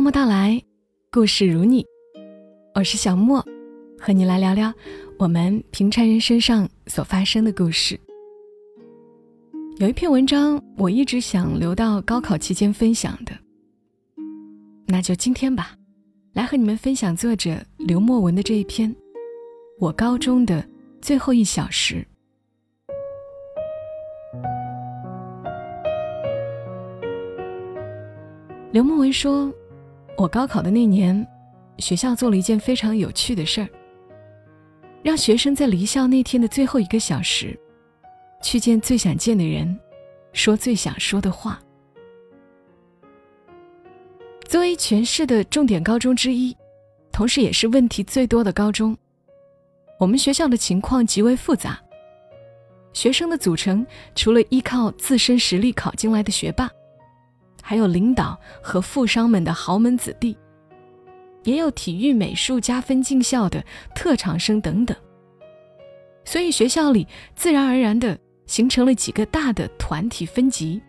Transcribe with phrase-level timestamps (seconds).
[0.00, 0.58] 默默到来，
[1.12, 1.84] 故事如你，
[2.74, 3.44] 我是小莫，
[3.98, 4.72] 和你来聊聊
[5.18, 8.00] 我们平常人身上所发生的故事。
[9.76, 13.32] 有一篇文章，我一直想留到高考期间分享的，
[14.86, 15.76] 那就今天吧，
[16.32, 18.90] 来和你们分享作者刘墨文的这一篇
[19.78, 20.66] 《我高中的
[21.02, 21.96] 最后一小时》。
[28.72, 29.52] 刘墨文说。
[30.20, 31.26] 我高考的那年，
[31.78, 33.68] 学校做了一件非常有趣的事儿，
[35.02, 37.58] 让学生在离校那天的最后一个小时，
[38.42, 39.80] 去见最想见的人，
[40.34, 41.58] 说最想说的话。
[44.46, 46.54] 作为全市的重点高中之一，
[47.10, 48.94] 同时也是问题最多的高中，
[49.98, 51.80] 我们学校的情况极为复杂。
[52.92, 56.70] 学生的组成除了依靠自身实力考进来的学霸。
[57.70, 60.36] 还有领导和富商们的豪门子弟，
[61.44, 63.64] 也有体育美术加分进校的
[63.94, 64.96] 特长生等等。
[66.24, 70.82] 所以学校里自然而然的形成了几个大的团体分级，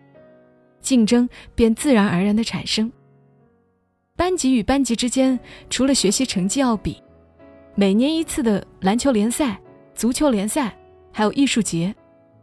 [0.80, 2.90] 竞争便自然而然的产生。
[4.16, 5.38] 班级与班级之间，
[5.70, 7.00] 除了学习成绩要比，
[7.76, 9.56] 每年一次的篮球联赛、
[9.94, 10.76] 足球联赛，
[11.12, 11.94] 还有艺术节，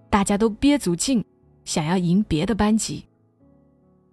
[0.10, 1.22] 大家都憋足劲，
[1.66, 3.04] 想要赢别的班级。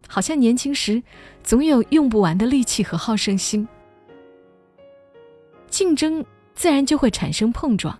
[0.08, 1.02] 好像年轻时
[1.42, 3.66] 总有用不完的力气和好胜心，
[5.68, 7.98] 竞争自然就会产生碰撞，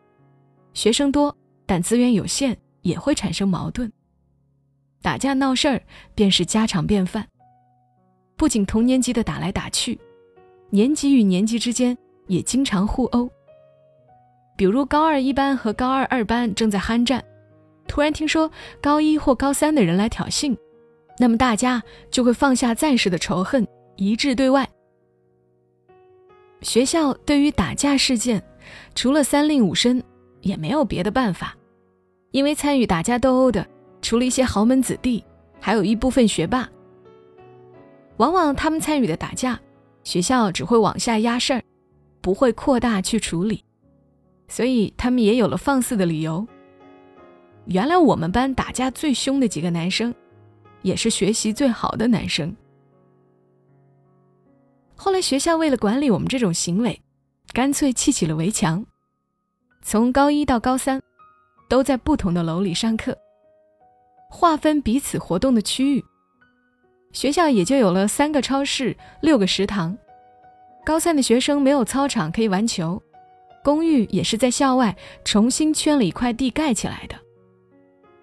[0.73, 3.91] 学生多但资源有限也会产生矛盾，
[5.03, 5.83] 打架闹事儿
[6.15, 7.27] 便是家常便饭。
[8.37, 9.99] 不仅同年级的打来打去，
[10.71, 13.31] 年级与年级之间也经常互殴。
[14.57, 17.23] 比如高二一班和高二二班正在酣战，
[17.87, 20.57] 突然听说高一或高三的人来挑衅。
[21.19, 24.69] 那么大家就会放下暂时的仇恨，一致对外。
[26.63, 28.43] 学校对于打架事件，
[28.95, 30.03] 除了三令五申，
[30.41, 31.57] 也没有别的办法，
[32.33, 33.67] 因为参与打架斗殴的，
[34.03, 35.25] 除了一些豪门子弟，
[35.61, 36.69] 还有一部分学霸。
[38.17, 39.61] 往往他们参与的打架，
[40.03, 41.63] 学校只会往下压事儿，
[42.21, 43.63] 不会扩大去处理，
[44.49, 46.47] 所以他们也有了放肆的理由。
[47.67, 50.15] 原来我们班打架最凶的几个男生。
[50.87, 52.55] 也是学习最好的男生。
[54.95, 57.03] 后来学校为了管理我们这种行为，
[57.53, 58.87] 干脆砌起了围墙。
[59.83, 61.03] 从高一到高三，
[61.69, 63.19] 都在不同的楼里上课，
[64.31, 66.05] 划分彼此活动的区域。
[67.13, 69.99] 学校也就有了三个超市、六个食堂。
[70.85, 73.03] 高三的学生没有操场可以玩球，
[73.65, 77.17] 公寓也是在校外重新圈了一块地盖起来的。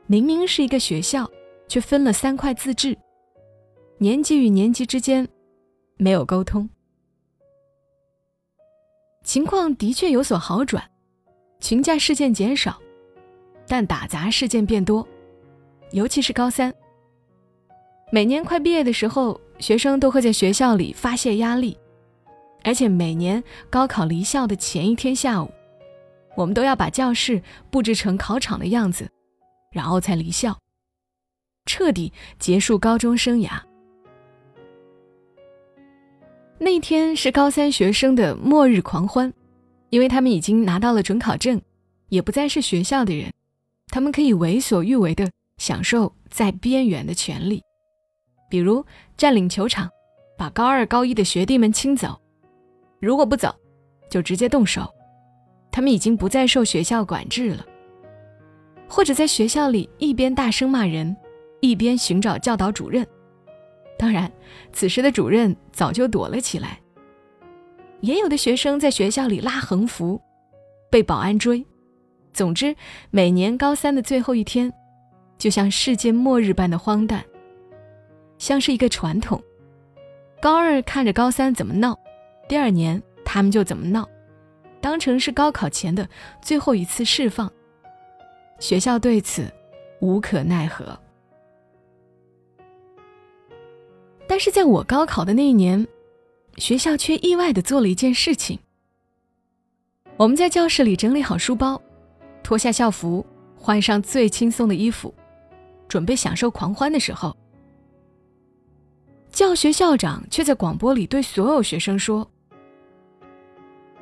[0.08, 1.30] 明明是一个学校。
[1.74, 2.96] 却分了三块自治，
[3.98, 5.28] 年级与年级之间
[5.98, 6.70] 没有沟通，
[9.24, 10.88] 情况的确有所好转，
[11.60, 12.80] 群架事件减少，
[13.68, 15.08] 但打砸事件变多，
[15.94, 16.72] 尤其是高三。
[18.12, 21.76] 每年快毕业的时候，学生都会在学校里发泄压力，
[22.64, 25.50] 而且每年高考离校的前一天下午，
[26.38, 27.42] 我们都要把教室
[27.72, 29.10] 布置成考场的样子，
[29.72, 30.56] 然后才离校。
[31.66, 33.50] 彻底结束高中生涯。
[36.60, 39.34] 那天是高三学生的末日狂欢，
[39.90, 41.62] 因为他们已经拿到了准考证，
[42.10, 43.34] 也不再是学校的人，
[43.88, 47.62] 他们可以为所欲为的享受在边缘的权利，
[48.50, 48.86] 比如
[49.18, 49.90] 占领球场，
[50.38, 52.18] 把高二、高一的学弟们清走，
[53.02, 53.54] 如果不走，
[54.10, 54.90] 就直接动手。
[55.70, 57.66] 他们已经不再受学校管制了，
[58.88, 61.14] 或者在学校里一边大声骂人。
[61.64, 63.08] 一边寻找教导主任，
[63.98, 64.30] 当然，
[64.74, 66.78] 此时的主任早就躲了起来。
[68.02, 70.22] 也有的学生在学校里拉横幅，
[70.92, 71.66] 被保安追。
[72.34, 72.76] 总之，
[73.12, 74.74] 每年高三的最后一天，
[75.38, 77.24] 就像世界末日般的荒诞，
[78.38, 79.42] 像是一个传统。
[80.42, 81.98] 高二看着高三怎么闹，
[82.50, 84.06] 第二年他们就怎么闹，
[84.82, 86.06] 当成是高考前的
[86.42, 87.50] 最后一次释放。
[88.60, 89.50] 学校对此
[90.02, 91.00] 无可奈何。
[94.34, 95.88] 但是在我高考的那一年，
[96.58, 98.58] 学校却意外的做了一件事情。
[100.18, 101.80] 我们在教室里整理好书包，
[102.42, 103.24] 脱下校服，
[103.56, 105.14] 换上最轻松的衣服，
[105.88, 107.38] 准备享受狂欢的时候，
[109.32, 112.28] 教学校长却在广播里对所有学生说：“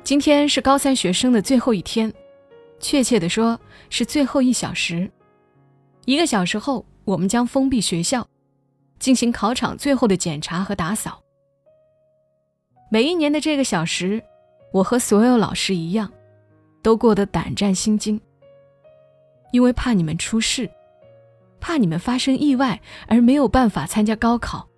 [0.02, 2.10] 今天是高三学生的最后一天，
[2.80, 5.10] 确切的说是最后一小时。
[6.06, 8.26] 一个小时后，我们将封闭学校。”
[9.02, 11.20] 进行考场最后的检查和打扫。
[12.88, 14.22] 每一年的这个小时，
[14.72, 16.08] 我和所有老师一样，
[16.82, 18.20] 都过得胆战心惊，
[19.50, 20.70] 因为怕你们出事，
[21.58, 24.68] 怕你们发生意外而没有办法参加高考。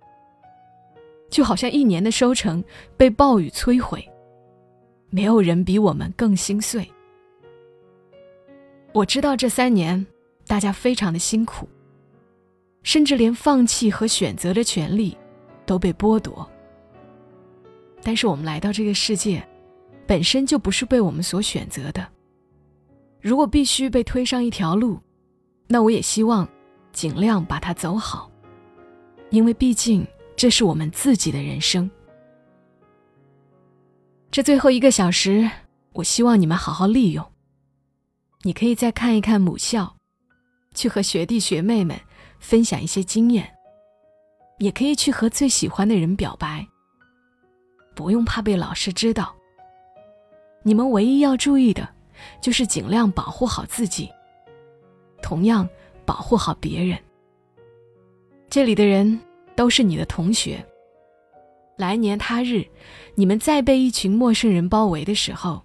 [1.29, 2.63] 就好像一年的收成
[2.97, 4.03] 被暴雨摧毁，
[5.11, 6.91] 没有人比我们更心碎。
[8.91, 10.03] 我知道这三年
[10.47, 11.69] 大家非常的辛苦，
[12.85, 15.17] 甚至连放弃和选择的权利
[15.65, 16.49] 都被剥夺。
[18.01, 19.45] 但是我们来到这个世界，
[20.07, 22.07] 本身就不是被我们所选择的。
[23.19, 24.97] 如果必须被推上一条路，
[25.67, 26.47] 那我也希望
[26.93, 28.31] 尽量把它走好，
[29.31, 30.07] 因为毕竟。
[30.37, 31.89] 这是我们自己的人生。
[34.29, 35.49] 这最后一个小时，
[35.93, 37.25] 我希望你们好好利用。
[38.41, 39.95] 你可以再看一看母校，
[40.73, 41.97] 去和学弟学妹们
[42.39, 43.55] 分享一些经验，
[44.59, 46.65] 也可以去和最喜欢的人表白。
[47.95, 49.35] 不用怕被老师知道。
[50.63, 51.87] 你们唯一要注意的，
[52.41, 54.09] 就是尽量保护好自己，
[55.21, 55.67] 同样
[56.05, 56.97] 保护好别人。
[58.49, 59.19] 这里的人。
[59.55, 60.61] 都是你的同学。
[61.77, 62.67] 来年他日，
[63.15, 65.63] 你们再被一群陌生人包围的时候，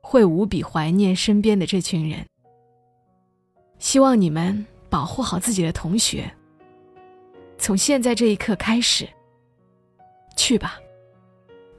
[0.00, 2.24] 会无比怀念身边的这群人。
[3.80, 6.30] 希望你们保护好自己的同学。
[7.56, 9.08] 从现在这一刻开始，
[10.36, 10.78] 去吧，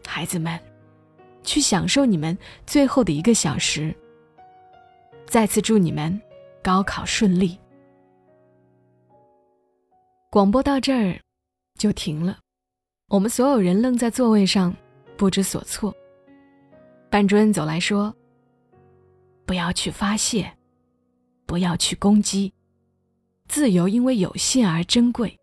[0.04, 0.60] 孩子们，
[1.44, 3.94] 去享受你们最后的一个小时。
[5.28, 6.20] 再次祝你们
[6.64, 7.56] 高考顺利。
[10.32, 11.20] 广播到这儿
[11.78, 12.40] 就停了，
[13.10, 14.76] 我们所有人愣在座位上，
[15.16, 15.94] 不知所措。
[17.12, 18.12] 班主任走来说
[19.46, 20.52] ：“不要去发泄，
[21.46, 22.52] 不要去攻击，
[23.54, 25.38] 自由因为有限而珍贵。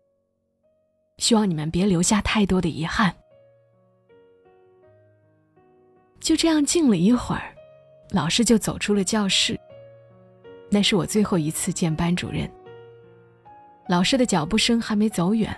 [1.17, 3.15] 希望你们别留下太多的遗憾。”
[6.19, 7.55] 就这样静了一会儿，
[8.09, 9.57] 老师就走出了教室。
[10.69, 12.51] 那是我最后一次见班主任。
[13.87, 15.49] 老师的脚步声还没走远，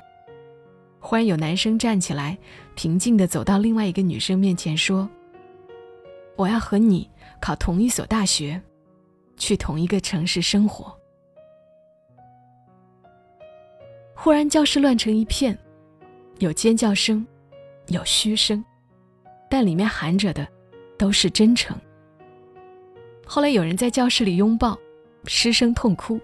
[0.99, 2.37] 忽然有男生站起来，
[2.75, 5.09] 平静地走到另外一个女生面前说
[6.37, 7.09] ：“我要和你
[7.41, 8.61] 考同一所大学，
[9.37, 10.95] 去同一个城市生活。”
[14.15, 15.57] 忽然教室乱成一片，
[16.39, 17.25] 有尖叫声，
[17.87, 18.63] 有嘘声，
[19.49, 20.47] 但里面含着的
[20.97, 21.75] 都是真诚。
[23.25, 24.77] 后来有人在教室里拥抱，
[25.25, 26.19] 失声痛哭。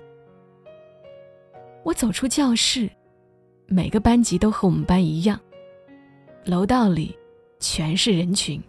[1.84, 2.90] 我走出教室，
[3.68, 5.40] 每个班级都和我们班一样。
[6.46, 7.18] 楼道里
[7.60, 8.62] 全是人群，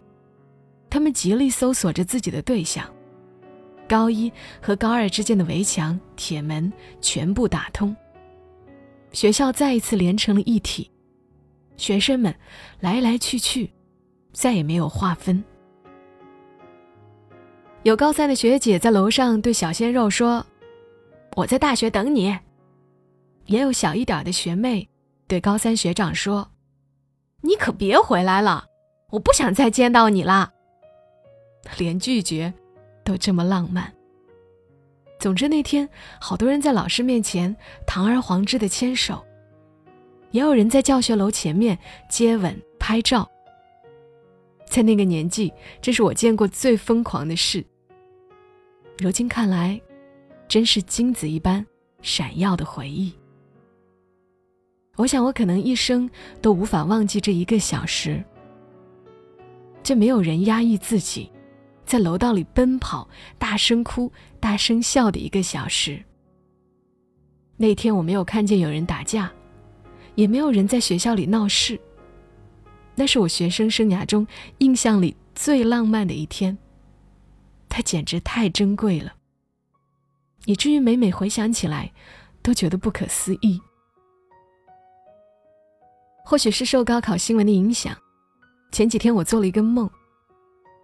[0.89, 2.85] 他们极力搜索着自己的对象。
[3.87, 4.31] 高一
[4.61, 6.71] 和高二之间的围墙、铁门
[7.01, 7.95] 全部打通，
[9.11, 10.89] 学校再一次连成了一体。
[11.77, 12.33] 学生们
[12.79, 13.71] 来来去去，
[14.33, 15.43] 再也没有划分。
[17.83, 20.45] 有高三的学姐在楼上对小鲜肉说
[21.35, 22.37] ：“我在大学等你。”
[23.47, 24.87] 也有小一点的学妹
[25.27, 26.47] 对高三学长说
[27.41, 28.65] ：“你可别回来了，
[29.09, 30.51] 我不想再见到你啦。”
[31.79, 32.53] 连拒绝
[33.03, 33.91] 都这么浪漫。
[35.21, 35.87] 总之那天，
[36.19, 39.23] 好多人在老师面前堂而皇之的牵手，
[40.31, 41.77] 也有人在教学楼前面
[42.09, 43.29] 接吻拍照。
[44.65, 47.63] 在那个年纪，这是我见过最疯狂的事。
[48.97, 49.79] 如今看来，
[50.47, 51.63] 真是金子一般
[52.01, 53.13] 闪耀的回忆。
[54.95, 56.09] 我想，我可能一生
[56.41, 58.23] 都无法忘记这一个小时。
[59.83, 61.31] 这没有人压抑自己，
[61.91, 63.05] 在楼道里奔跑、
[63.37, 66.01] 大声哭、大声笑的一个小时。
[67.57, 69.29] 那天我没有看见有人打架，
[70.15, 71.77] 也没有人在学校里闹事。
[72.95, 74.25] 那是我学生生涯中
[74.59, 76.57] 印象里最浪漫的一天。
[77.67, 79.13] 它简直太珍贵了，
[80.45, 81.91] 以至于每每回想起来，
[82.41, 83.59] 都觉得不可思议。
[86.23, 87.93] 或许是受高考新闻的影响，
[88.71, 89.91] 前几天我做了一个梦，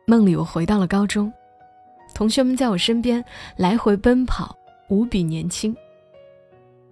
[0.10, 1.30] 梦里我回到了高中，
[2.14, 3.22] 同学们在我身边
[3.58, 5.76] 来回奔跑，无比年轻。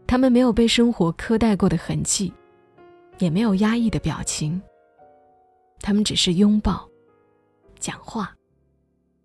[0.06, 2.34] 他们没有被生活苛待过的痕迹，
[3.20, 4.62] 也没有压抑的表情。
[5.80, 6.86] 他们只是拥抱、
[7.80, 8.36] 讲话、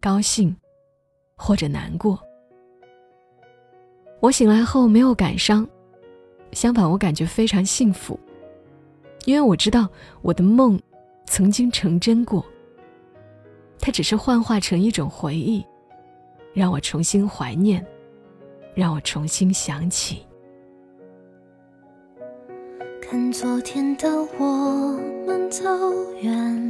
[0.00, 0.56] 高兴
[1.34, 2.16] 或者难过。
[4.20, 5.68] 我醒来后没有感伤，
[6.52, 8.16] 相反，我感觉非常幸福。
[9.24, 9.88] 因为我知道
[10.22, 10.80] 我的梦
[11.26, 12.46] 曾经成真过，
[13.80, 15.64] 它只是幻化成一种回忆，
[16.52, 17.84] 让我重新怀念，
[18.74, 20.26] 让我重新想起。
[23.00, 24.08] 看昨天的
[24.38, 25.64] 我们走
[26.20, 26.69] 远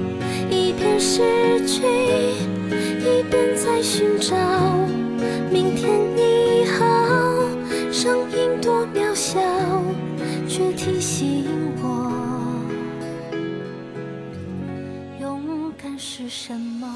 [1.65, 1.83] 去，
[2.99, 4.35] 一边在寻找。
[5.51, 6.85] 明天你好，
[7.91, 9.39] 声音多渺小，
[10.47, 11.45] 却提醒
[11.81, 12.11] 我，
[15.19, 16.87] 勇敢是什么。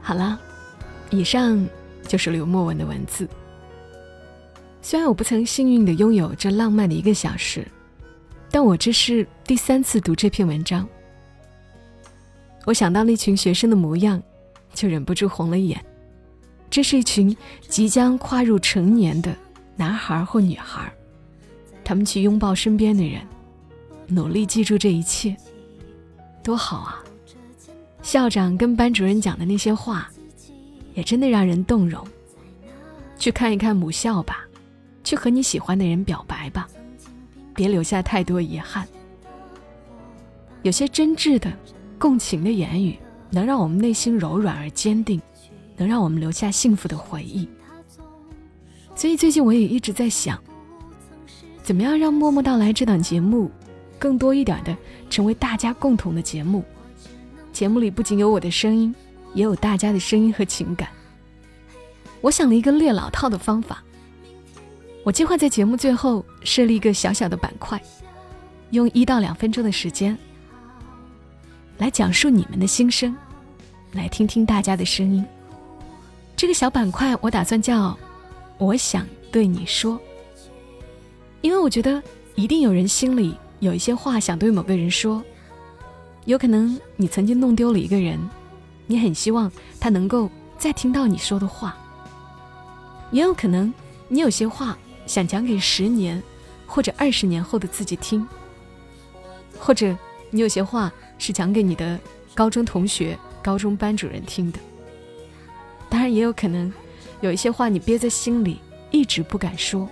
[0.00, 0.38] 好了，
[1.10, 1.64] 以上
[2.06, 3.28] 就是刘墨文的文字。
[4.80, 7.66] 虽然我不曾幸运的拥有这浪漫的一个小时，
[8.52, 10.86] 但我这是第三次读这篇文章。
[12.66, 14.22] 我想到那群学生的模样，
[14.74, 15.82] 就忍不住红了眼。
[16.70, 17.34] 这是一群
[17.66, 19.34] 即将跨入成年的
[19.74, 20.92] 男孩或女孩，
[21.82, 23.26] 他们去拥抱身边的人，
[24.06, 25.34] 努力记住这一切，
[26.42, 27.02] 多好啊！
[28.02, 30.10] 校长跟班主任讲的那些话，
[30.94, 32.06] 也真的让人动容。
[33.18, 34.46] 去看一看母校吧。
[35.04, 36.68] 去和你喜欢的人表白吧，
[37.54, 38.86] 别留下太多遗憾。
[40.62, 41.52] 有些真挚的、
[41.98, 42.96] 共情的言语，
[43.30, 45.20] 能让我们内心柔软而坚定，
[45.76, 47.48] 能让我们留下幸福的回忆。
[48.94, 50.38] 所以最近我也一直在想，
[51.62, 53.50] 怎么样让《默默到来》这档节目，
[53.98, 54.76] 更多一点的
[55.10, 56.62] 成为大家共同的节目。
[57.52, 58.94] 节目里不仅有我的声音，
[59.34, 60.88] 也有大家的声音和情感。
[62.20, 63.82] 我想了一个略老套的方法。
[65.04, 67.80] 我计划在节目最后设立一个小小的板块，
[68.70, 70.16] 用一到两分钟的时间
[71.78, 73.16] 来讲述你们的心声，
[73.92, 75.24] 来听听大家的声音。
[76.36, 77.98] 这个小板块我打算叫
[78.58, 80.00] “我想对你说”，
[81.42, 82.00] 因为我觉得
[82.36, 85.22] 一定有人心里有一些话想对某个人说。
[86.26, 88.16] 有可能你曾经弄丢了一个人，
[88.86, 91.72] 你很希望他能够再听到你说的话；
[93.10, 93.74] 也有可能
[94.06, 94.78] 你有些话。
[95.06, 96.22] 想讲给十年
[96.66, 98.26] 或者二十年后的自己听，
[99.58, 99.96] 或者
[100.30, 101.98] 你有些话是讲给你的
[102.34, 104.58] 高中同学、高中班主任听的。
[105.90, 106.72] 当然，也有可能
[107.20, 108.58] 有一些话你憋在心里
[108.90, 109.88] 一直不敢说，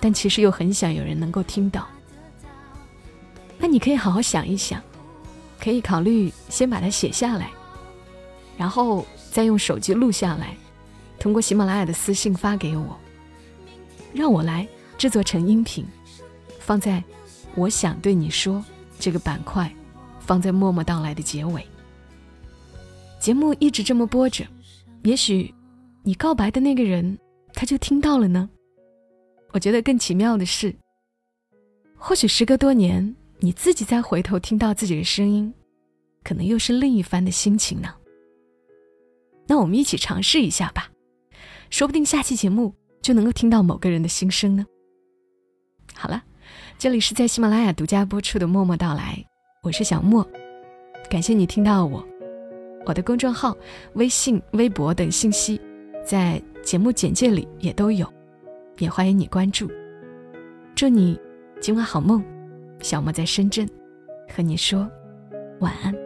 [0.00, 1.86] 但其实又很想有人能够听到。
[3.58, 4.80] 那你可以好好想一想，
[5.60, 7.50] 可以考虑先把它写下来，
[8.56, 10.56] 然后再用手机录下来，
[11.18, 12.98] 通过喜马拉雅的私信发给我。
[14.16, 15.84] 让我来制作成音频，
[16.58, 17.04] 放在
[17.54, 18.64] “我想对你说”
[18.98, 19.70] 这个板块，
[20.18, 21.64] 放在默默到来的结尾。
[23.20, 24.46] 节目一直这么播着，
[25.02, 25.54] 也许
[26.02, 27.18] 你告白的那个人
[27.52, 28.48] 他就听到了呢。
[29.52, 30.74] 我觉得更奇妙的是，
[31.96, 35.52] 或许时隔多年，你自己再回头听到自己的声音，
[36.24, 37.94] 可能又是另一番的心情呢。
[39.46, 40.90] 那我们一起尝试一下吧，
[41.68, 42.74] 说不定下期节目。
[43.06, 44.66] 就能够听到某个人的心声呢。
[45.94, 46.20] 好了，
[46.76, 49.14] 这里是在喜马拉雅独家播出的《默默到来》，
[49.62, 50.28] 我是小莫，
[51.08, 52.04] 感谢你听到我。
[52.84, 53.56] 我的公众号、
[53.94, 55.60] 微信、微博等信息
[56.04, 58.12] 在节目简介里也都有，
[58.78, 59.70] 也欢迎你关注。
[60.74, 61.16] 祝你
[61.60, 62.24] 今晚好梦，
[62.80, 63.70] 小莫在深圳
[64.28, 64.90] 和你说
[65.60, 66.05] 晚安。